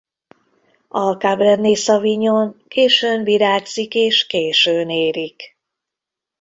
[0.87, 5.57] A cabernet sauvignon későn virágzik és későn érik.